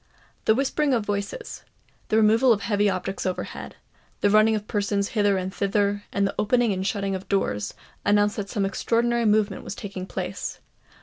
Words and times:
The 0.45 0.55
whispering 0.55 0.95
of 0.95 1.05
voices—the 1.05 2.17
removal 2.17 2.51
of 2.51 2.61
heavy 2.61 2.89
objects 2.89 3.23
overhead—the 3.27 4.29
running 4.31 4.55
of 4.55 4.67
persons 4.67 5.09
hither 5.09 5.37
and 5.37 5.53
thither—and 5.53 6.25
the 6.25 6.33
opening 6.39 6.73
and 6.73 6.87
shutting 6.87 7.13
of 7.13 7.29
doors, 7.29 7.75
announced 8.03 8.37
that 8.37 8.49
some 8.49 8.65
extraordinary 8.65 9.25
movement 9.25 9.63
was 9.63 9.75
taking 9.75 10.07
place. 10.07 10.59